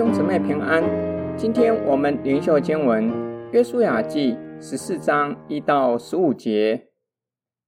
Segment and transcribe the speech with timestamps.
[0.00, 0.82] 兄姊妹平安。
[1.36, 3.12] 今天我们灵修经文
[3.52, 6.88] 《约书亚记》十四章一到十五节。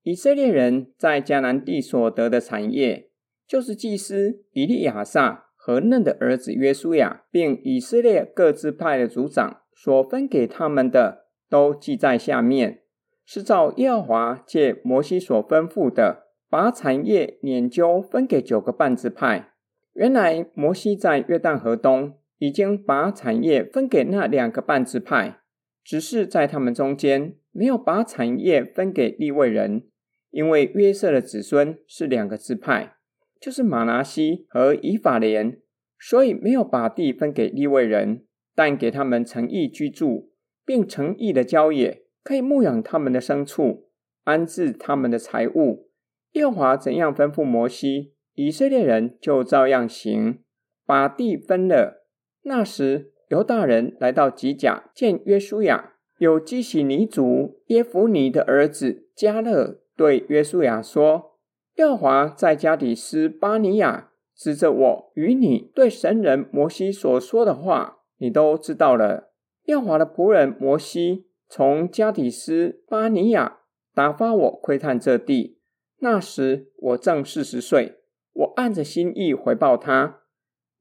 [0.03, 3.11] 以色列人在迦南地所得的产业，
[3.47, 12.81] 就是祭司以利亚撒和嫩的儿子约书亚，并以色列各支派的族长所分给他们的，都记在下面，
[13.27, 19.51] 是照耶和华借摩西所吩咐的，把产业拈阄分给九个半支派。
[19.93, 25.39] 原来摩西在约旦河东已经把产业分给那两个半支派，
[25.85, 29.85] 只是在他们中间没有把产业分给利未人，
[30.33, 32.97] 因为约瑟的子孙是两个支派，
[33.41, 35.61] 就是玛拿西和以法莲，
[36.01, 38.25] 所以没有把地分给利未人，
[38.57, 40.33] 但给他们诚意居住，
[40.67, 43.89] 并诚意的郊野，可以牧养他们的牲畜，
[44.25, 45.89] 安置他们的财物。
[46.33, 50.41] 耶和华怎样吩咐摩西，以色列人就照样行，
[50.85, 52.02] 把地分了。
[52.43, 61.39] 那时，犹大人来到吉甲见约书亚，有基洗尼族耶孚尼的儿子迦勒对约书亚说
[61.77, 69.33] ：“耀华在加底斯巴尼亚指着我与你对神人摩西所说的话，你都知道了。
[69.67, 73.61] 耀华的仆人摩西从加底斯巴尼亚
[73.95, 75.59] 打发我窥探这地，
[76.01, 77.99] 那时我正四十岁。”
[78.35, 80.22] 我按着心意回报他。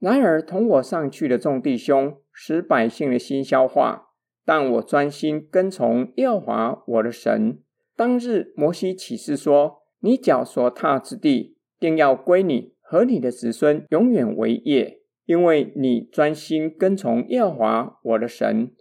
[0.02, 4.08] 然而同我上去的众弟兄使百姓的心消化，
[4.43, 7.59] 但我专心跟从耶和华我的神。
[7.95, 18.71] 当日摩西起誓说：“你脚所踏之地，定要归你和你的子孙永远为业，因为你专心跟从耶和华我的神。”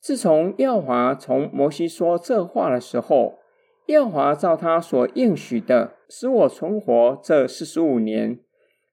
[0.00, 3.40] 自从耶和华从摩西说这话的时候，
[3.86, 8.38] 耶和华照他所应许的，使我存活这四十五年。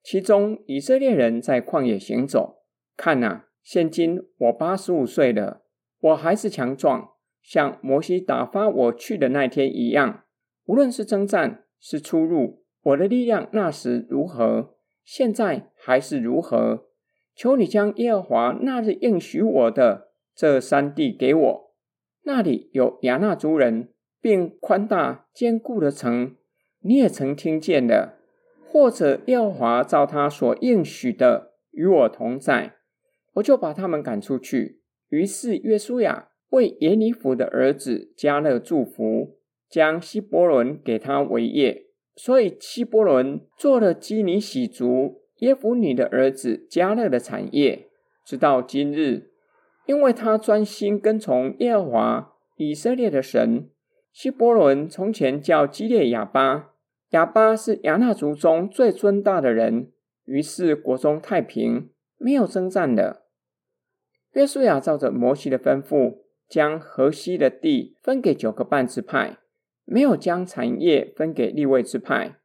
[0.09, 2.63] 其中以色列人在旷野行走，
[2.95, 5.63] 看呐，现今我八十五岁了，
[5.99, 7.09] 我还是强壮，
[7.41, 10.23] 像摩西打发我去的那天一样。
[10.63, 16.85] 无论是征战，是出入，我的力量那时如何，现在还是如何。
[17.35, 21.73] 求你将耶和华那日应许我的这三地给我，
[22.23, 23.89] 那里有亚衲族人。
[24.21, 26.35] 并宽大坚固的城，
[26.79, 28.16] 你也曾听见的；
[28.69, 32.75] 或者耶和华照他所应许的与我同在，
[33.33, 34.81] 我就把他们赶出去。
[35.09, 39.37] 于是约书亚为耶尼弗的儿子加勒祝福，
[39.69, 41.85] 将希伯伦给他为业。
[42.15, 47.87] 所以希伯伦做了基尼洗族耶孚尼的儿子加勒的产业，
[48.25, 49.31] 直到今日，
[49.85, 53.69] 因为他专心跟从耶和华以色列的神。
[54.11, 56.71] 希伯伦从前叫基列亚巴，
[57.11, 59.91] 哑巴是亚衲族中最尊大的人，
[60.25, 63.23] 于是国中太平，没有征战的。
[64.33, 66.19] 约书亚照着摩西的吩咐，
[66.49, 69.37] 将河西的地分给九个半支派，
[69.85, 72.37] 没有将产业分给利未支派，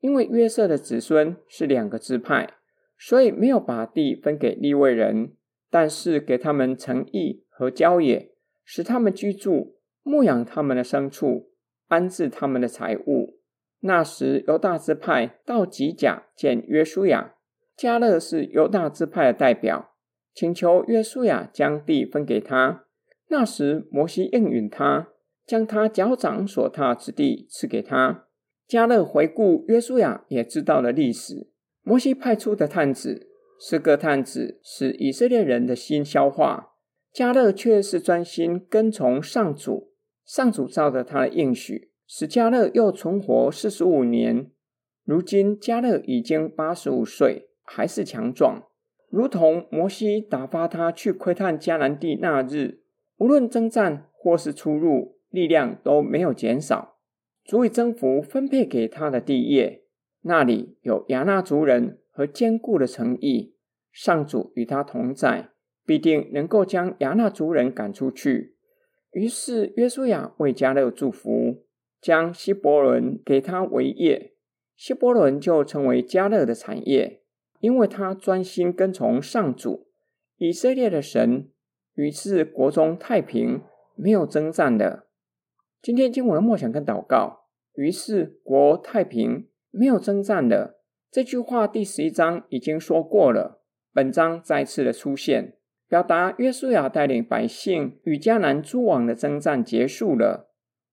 [0.00, 2.54] 因为约瑟的子孙是两个支派，
[2.98, 5.34] 所以没有把地分给利未人，
[5.70, 8.32] 但是给他们城邑和郊野，
[8.64, 9.78] 使他们居住。
[10.02, 11.50] 牧养他们的牲畜，
[11.88, 13.39] 安置他们的财物。
[13.80, 17.34] 那时犹大支派到吉甲见约书亚，
[17.76, 19.92] 迦勒是犹大支派的代表，
[20.34, 22.84] 请求约书亚将地分给他。
[23.28, 25.08] 那时摩西应允他，
[25.46, 28.26] 将他脚掌所踏之地赐给他。
[28.68, 31.50] 迦勒回顾约书亚也知道了历史。
[31.82, 36.74] 摩西派出的探子，是个探子使以色列人的心消化，
[37.14, 39.94] 迦勒却是专心跟从上主。
[40.24, 44.50] 上主照着他的应许，使迦勒又存活四十五年。
[45.04, 48.64] 如今迦勒已经八十五岁，还是强壮，
[49.08, 52.80] 如同摩西打发他去窥探迦南地那日，
[53.16, 56.96] 无论征战或是出入，力量都没有减少，
[57.44, 59.84] 足以征服分配给他的地业。
[60.22, 63.54] 那里有亚衲族人和坚固的城邑，
[63.92, 65.50] 上主与他同在，
[65.86, 68.56] 必定能够将亚衲族人赶出去。
[69.12, 71.62] 于是约书亚为迦勒祝福，
[72.00, 74.34] 将希伯伦给他为业，
[74.74, 77.22] 希伯伦就成为迦勒的产业，
[77.60, 79.88] 因为他专心跟从上主
[80.36, 81.50] 以色列的神。
[81.94, 83.62] 于是国中太平，
[83.94, 85.08] 没有征战的。
[85.82, 87.44] 今天经文的默想跟祷告，
[87.74, 90.78] 于是国太平，没有征战的
[91.10, 93.60] 这句话，第十一章已经说过了，
[93.92, 95.56] 本章再次的出现。
[95.88, 100.49] 表达约书亚带领百姓与迦南诸王的征战结束了，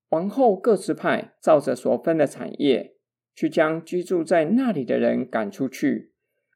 [0.09, 2.95] 王后各支派照着所分的产业，
[3.36, 6.13] 去将居住在那里的人赶出去，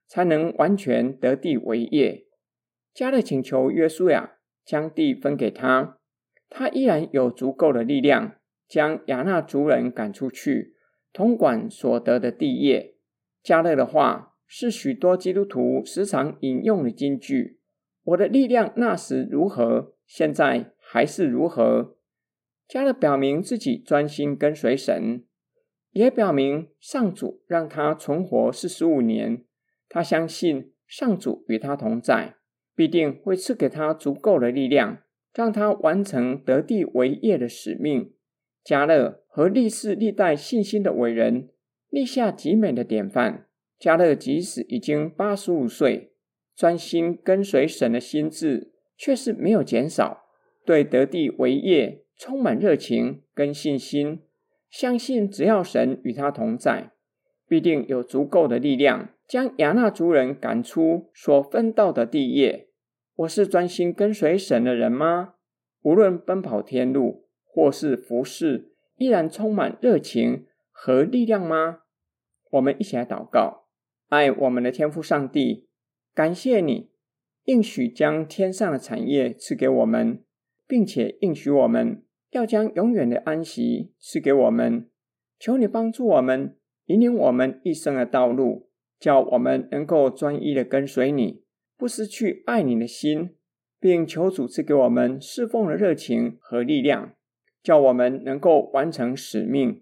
[0.08, 2.28] 才能完全得地为业。
[2.96, 5.98] 迦勒请求约书亚将地分给他，
[6.50, 8.36] 他依然有足够的力量
[8.68, 10.76] 将亚纳族人赶出去，
[11.12, 12.96] 统管所得的地业。
[13.44, 17.60] 迦勒的话是许多基督徒时常引用的金句。
[18.04, 21.98] 我的力量那时如何，现在还是如何。
[22.72, 25.26] 加勒表明自己专心跟随神，
[25.92, 29.44] 也表明上主让他存活四十五年。
[29.90, 32.36] 他相信上主与他同在，
[32.74, 35.00] 必定会赐给他足够的力量，
[35.34, 38.14] 让他完成得地为业的使命。
[38.64, 41.50] 加勒和历世历代信心的伟人
[41.90, 43.48] 立下极美的典范。
[43.78, 46.14] 加勒即使已经八十五岁，
[46.56, 50.24] 专心跟随神的心志却是没有减少，
[50.66, 54.22] 对得地为业充满热情跟信心，
[54.70, 56.92] 相信只要神与他同在，
[57.48, 59.10] 必定有足够的力量。
[59.28, 62.68] 将亚纳族人赶出所分到的地业。
[63.16, 65.34] 我是专心跟随神的人吗？
[65.82, 71.80] 无论奔跑天路或是服侍，依然充满热情和力量吗？
[72.52, 73.66] 我们一起来祷告：
[74.10, 75.68] 爱我们的天父上帝，
[76.14, 76.92] 感谢你
[77.46, 80.24] 应许将天上的产业赐给我们，
[80.68, 84.90] 并且应许我们要将永远的安息赐给我们。
[85.40, 86.58] 求你帮助我们，
[86.88, 88.70] 引领我们一生的道路。
[89.00, 91.42] 叫我们能够专一的跟随你，
[91.76, 93.32] 不失去爱你的心，
[93.80, 97.16] 并求主赐给我们侍奉的热情和力量，
[97.64, 99.82] 叫我们能够完成使命。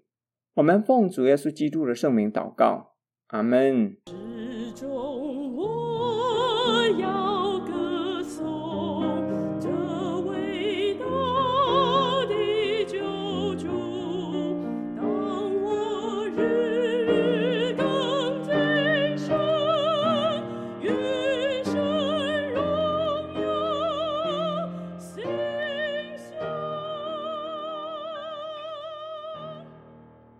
[0.53, 2.93] 我们奉主耶稣基督的圣名祷告，
[3.27, 3.97] 阿门。